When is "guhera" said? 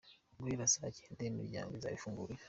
0.37-0.65